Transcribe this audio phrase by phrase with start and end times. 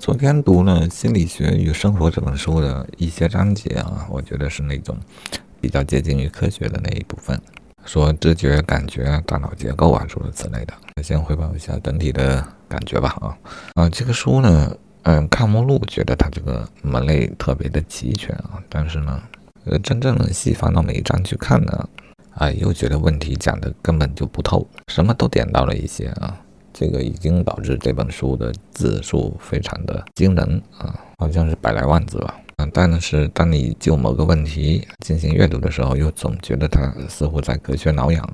[0.00, 4.96] 昨天读了《心理学与生活》这本书的一些章节啊，我觉得是那种
[5.60, 7.38] 比较接近于科学的那一部分，
[7.84, 10.72] 说知觉、感觉、大脑结构啊，诸如此类的。
[11.02, 13.36] 先汇报一下整体的感觉吧啊
[13.74, 19.22] 啊，这个书呢，嗯，看目录觉得它这个门类特别的齐全啊，但是呢，
[19.66, 21.88] 呃，真正的细翻到每一章去看呢，
[22.36, 26.40] 啊，又觉得问题讲的根本就不透，什么都点到了一些啊。
[26.80, 32.40] 这个已经导致这本书的字数非常的惊人啊，好像是百来万字吧。
[32.56, 38.26] 嗯，但是当你就某个问题进行阅读的时候，又总觉得它似乎在隔靴挠痒。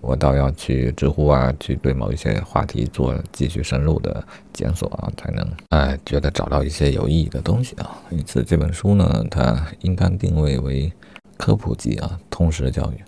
[0.00, 4.20] 我倒要去知乎啊，去对某一些话题做继续深入的
[4.52, 7.96] 检索啊，才能哎觉得找到一些有意义的东西啊。
[8.10, 10.92] 因此这本书呢，它应当定位为
[11.36, 13.00] 科普级啊，通识教育。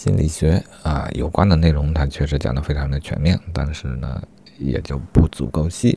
[0.00, 4.22] 心理学啊，有关的内容它确实讲得非常的全面，但是呢，
[4.58, 5.94] 也就不足够细。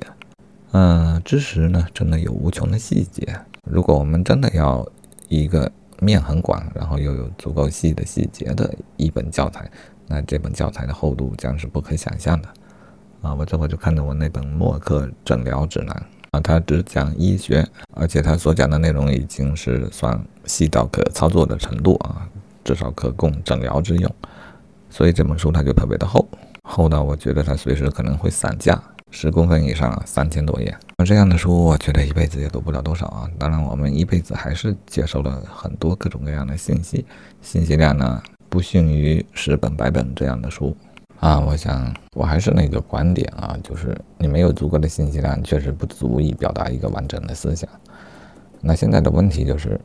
[0.74, 3.26] 嗯，知识呢，真的有无穷的细节。
[3.66, 4.86] 如果我们真的要
[5.30, 9.72] 一个面很广，然后又有足够细的细节的一本教材，
[10.08, 12.50] 那这本教材的厚度将是不可想象的。
[13.22, 15.96] 啊，我这会就看到我那本默克诊疗指南
[16.32, 22.28] 啊，它只讲医学，而且它所讲的内容已经是算细到可操作的程度啊。
[22.64, 24.16] 至少可供诊疗之用，
[24.90, 26.28] 所以这本书它就特别的厚，
[26.64, 30.74] 厚到我觉得它随时可能会散架，十公分以上，三千多页。
[30.98, 33.30] 那这样的书，我觉得一辈子也读不了多少啊。
[33.38, 37.06] 当然，我们一辈子还是接受了很多各种各样的信息，
[37.42, 40.76] 信息量呢不逊于十本百本这样的书
[41.20, 41.40] 啊。
[41.40, 47.70] 我想，我还是那个观点啊，就是你没有足够的信息量，确实不足以表达一个完整的思想。
[48.62, 49.78] 那现在的问题就是。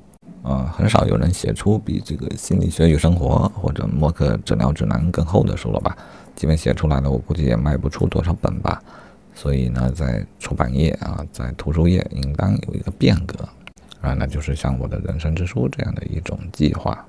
[0.43, 5.97] 啊，很少有人写出比这个《心理学与生活》或者《默克诊疗指南》更厚的书了吧？
[6.35, 8.83] 即便写出来了，我估计也卖不出多少本吧。
[9.35, 13.49] 所以呢，在出版业啊，在图书业，应当有一个变革
[14.01, 17.05] 啊，那就是像我的人生之书这样的一种计划。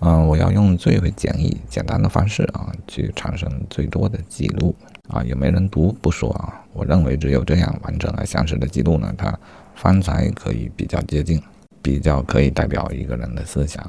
[0.00, 4.74] 嗯，我要用最为简易、简单的方式啊，去产生最多的记录
[5.08, 5.22] 啊。
[5.22, 9.38] 有没人读不说啊，我认为只有这样完整而详实的记录呢，它
[9.74, 11.40] 方才可以比较接近。
[11.82, 13.84] 比较可以代表一个人的思想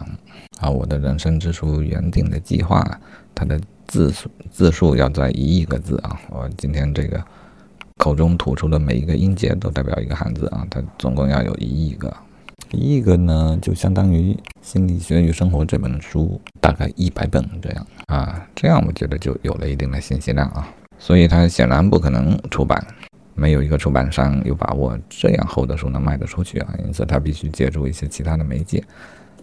[0.60, 0.70] 啊！
[0.70, 2.84] 我的人生之书原定的计划，
[3.36, 6.20] 它的字数字数要在一亿个字啊！
[6.30, 7.24] 我今天这个
[7.98, 10.66] 口中吐出的每一个音节都代表一个汉字啊！
[10.70, 12.12] 它总共要有一亿个，
[12.72, 18.48] 一亿个呢，就相当于《心理学与生活》这本书大概一百本这样啊！
[18.56, 20.68] 这样我觉得就有了一定的信息量啊！
[20.98, 22.84] 所以它显然不可能出版。
[23.36, 28.84] 没有一个出版商有把握这样厚的书能卖得出去啊，因此他必须借助一些其他的媒介。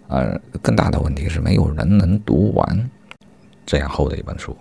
[0.09, 2.91] 而更大的问题是，没有人能读完
[3.65, 4.57] 这样厚的一本书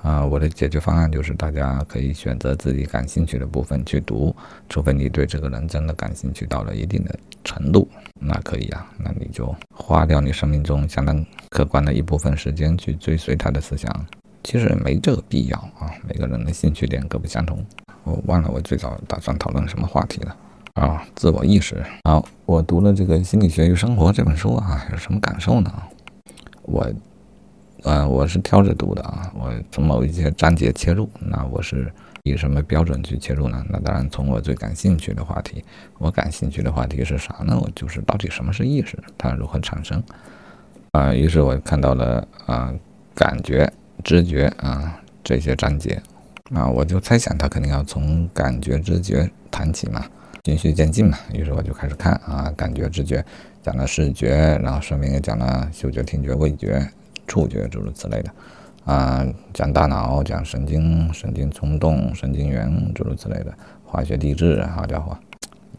[0.00, 0.24] 啊。
[0.24, 4.34] 我的解决方案就是，大家可以选择自己感兴趣的部分去读，
[4.68, 7.14] 除非你对这个人真的感兴趣到了一定的
[7.44, 7.86] 程度，
[8.18, 14.06] 那可以啊，那你就花掉你生命中相当可观的一部分时间去追随他的思想。
[14.42, 17.62] 其实没这个必要啊，每个人的兴趣点各不相同。
[18.04, 20.36] 我忘了我最早打算讨论什么话题了
[20.74, 21.02] 啊！
[21.14, 21.82] 自我意识。
[22.04, 25.72] 好，我读了这个《心理学与生活》这本书啊，有什么感受呢？
[26.62, 26.86] 我，
[27.84, 29.32] 嗯，我是挑着读的啊。
[29.34, 31.90] 我从某一些章节切入，那我是
[32.24, 33.64] 以什么标准去切入呢？
[33.70, 35.64] 那当然从我最感兴趣的话题。
[35.98, 37.58] 我感兴趣的话题是啥呢？
[37.58, 40.02] 我就是到底什么是意识，它如何产生？
[40.92, 42.74] 啊，于是我看到了啊，
[43.14, 43.72] 感觉、
[44.02, 46.02] 知觉啊这些章节。
[46.52, 50.04] 啊，我就猜想他肯定要从感觉、知觉谈起嘛，
[50.44, 51.16] 循序渐进嘛。
[51.32, 53.24] 于是我就开始看啊，感觉、知觉
[53.62, 56.86] 讲了视觉，然后顺便也讲了嗅觉、听觉、味觉、
[57.26, 58.30] 触觉诸如此类的
[58.84, 65.16] 啊，讲大脑、讲神经、神经冲动、神经元诸如此类的化学地质，好家伙，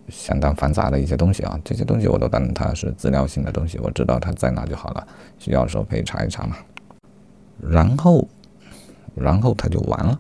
[0.10, 1.60] 相当繁杂的一些东西啊。
[1.64, 6.58] 这些东西我都当它是资料性的东西，我知道它在哪就好了，需要的时候可以查一查嘛。
[7.62, 8.28] 然后，
[9.14, 10.20] 然后它就完了。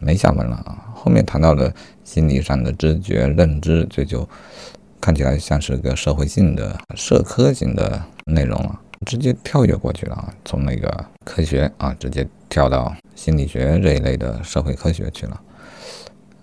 [0.00, 0.90] 没下文了啊！
[0.94, 1.72] 后面谈到的
[2.02, 4.28] 心理上的知觉、认知，这就
[5.00, 10.34] 看起来像是个社会性的、社科型的内容了，直接跳跃过去了啊！
[10.44, 15.40] 从那个科学啊，直接跳到心理学这一类的社会科学去了。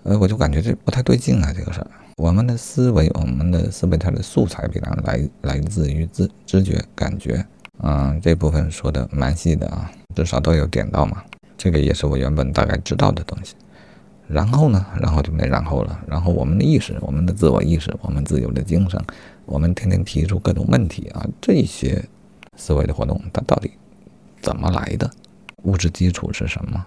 [0.04, 1.52] 呃，我就感觉这不太对劲啊！
[1.52, 7.44] 这个事儿，我们的思维，我们的思维它的素材，比方来来自于知知觉、感觉，
[7.82, 11.22] 嗯，这部分说的蛮细的啊，至少都有点到嘛。
[11.58, 13.54] 这个也是我原本大概知道的东西，
[14.28, 16.00] 然后呢，然后就没然后了。
[16.06, 18.98] 然后我们的意识，我们的自我意识，我们自由的精神，
[19.44, 22.02] 我们天天提出各种问题啊，这些
[22.56, 23.72] 思维的活动，它到底
[24.40, 25.10] 怎么来的？
[25.64, 26.86] 物质基础是什么？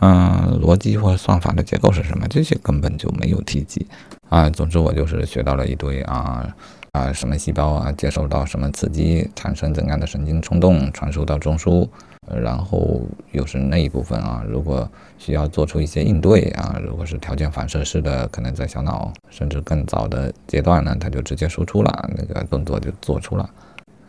[0.00, 2.26] 嗯，逻辑或算法的结构是什么？
[2.28, 3.86] 这些根本就没有提及
[4.30, 4.48] 啊。
[4.48, 6.48] 总之，我就是学到了一堆啊
[6.92, 11.88] 啊，什么细胞啊，接受到什么刺激，产生怎样的神经冲动，传输到中枢，
[12.28, 14.44] 然后又是那一部分啊。
[14.46, 23.48] 如果需要做出一些应对啊，如果是条件反射式的，可能在小脑甚至更早的阶段呢，它就直接输出了，那个动作就做出了。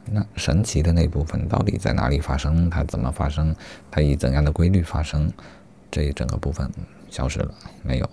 [0.05, 2.67] 那神奇的那部分到底在哪里发生？
[2.69, 3.55] 它怎么发生？
[3.91, 5.31] 它以怎样的规律发生？
[5.91, 6.67] 这一整个部分
[7.09, 8.09] 消失了，没有，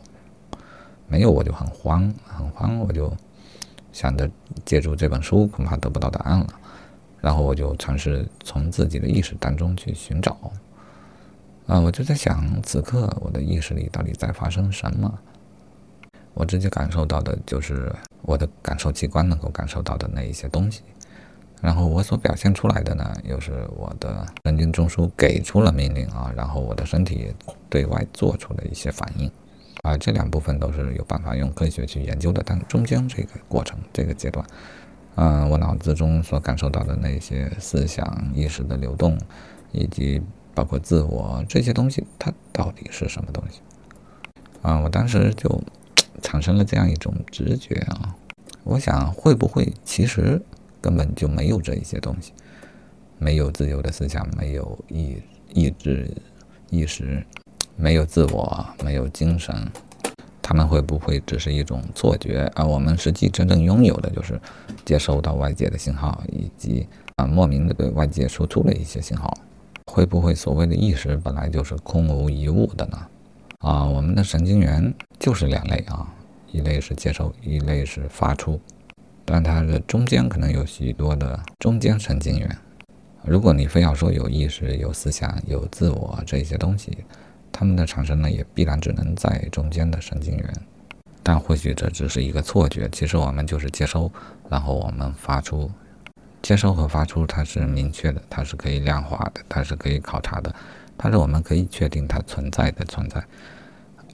[1.06, 3.10] 没有，我就很慌，很慌，我就
[3.92, 4.30] 想着
[4.64, 6.46] 借助这本书，恐怕得不到答案了。
[7.20, 10.36] 然后我就尝试从自己的意识当中去寻找，
[11.66, 15.18] 啊，我就在想，此刻我的意识里到底在发生什么？
[16.34, 17.92] 我直接感受到的就是
[18.22, 20.82] 我的感受器官能够感受到的那一些东西。
[21.60, 27.34] 然后我所表现出来的呢，又是我的神经中枢给出了命令啊，然后我的身体
[27.68, 29.28] 对外做出了一些反应，
[29.82, 32.42] 啊，这两部分都是有办法用科学去研究的。
[32.44, 34.44] 但中间这个过程、这个阶段，
[35.16, 39.18] 嗯，我脑子中所感受到的那些思想、意识的流动，
[39.72, 40.20] 以及
[40.54, 43.60] 包括自我这些东西，它到底是什么东西？
[44.62, 45.62] 啊，我当时就
[46.22, 48.16] 产生了这样一种直觉啊，
[48.64, 50.42] 我想会不会其实。
[50.80, 52.32] 根本就没有这一些东西，
[53.18, 55.20] 没有自由的思想，没有意
[55.52, 56.08] 意志、
[56.70, 57.26] 意识，
[57.78, 59.54] 没有自我，没有精神，
[60.42, 62.50] 他们会不会只是一种错觉？
[62.56, 64.38] 而我们实际真正拥有的就是
[64.84, 69.32] 接收到外界的信号，以及啊莫名的对外界输出的一些信号。
[69.86, 72.98] 会不会所谓的意识本来就是空无一物的呢？
[73.60, 76.12] 啊，我们的神经元就是两类啊，
[76.50, 78.60] 一类是接收，一类是发出。
[79.24, 82.58] 但它的中间可能有许多的中间神经元。
[83.24, 86.98] 如果你非要说有意识、有思想、有自我这些东西，
[87.58, 90.54] 它们的产生呢，也必然只能在中间的神经元。
[91.24, 94.08] 但或许这只是一个错觉，其实我们就是接收，
[94.48, 95.68] 然后我们发出。
[96.40, 100.54] 接收和发出它是明确的，它是可以量化的，它是可以考察的，
[100.96, 103.20] 它是我们可以确定它存在的存在。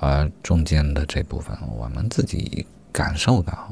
[0.00, 3.70] 而中间的这部分，我们自己感受到。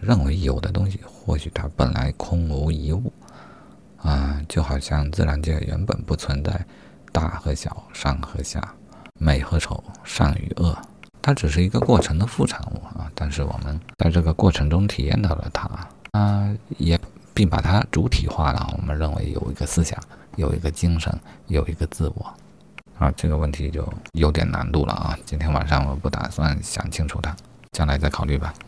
[0.00, 3.12] 认为有的东西，或许它本来空无一物，
[3.98, 6.66] 啊，就好像自然界原本不存在
[7.12, 8.74] 大和小、上和下、
[9.18, 10.76] 美和丑、善与恶，
[11.22, 13.10] 它只是一个过程的副产物啊。
[13.14, 15.68] 但是我们在这个过程中体验到了它，
[16.12, 16.98] 啊，也
[17.32, 18.68] 并把它主体化了。
[18.76, 19.98] 我们认为有一个思想，
[20.36, 21.12] 有一个精神，
[21.46, 22.34] 有一个自我，
[22.98, 25.18] 啊，这个问题就有点难度了啊。
[25.24, 27.34] 今天晚上我不打算想清楚它，
[27.72, 28.52] 将来再考虑吧。